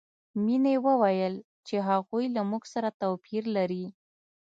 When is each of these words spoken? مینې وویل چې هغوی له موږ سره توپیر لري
مینې 0.43 0.75
وویل 0.87 1.35
چې 1.67 1.75
هغوی 1.89 2.25
له 2.35 2.41
موږ 2.49 2.63
سره 2.73 2.89
توپیر 3.01 3.43
لري 3.57 3.85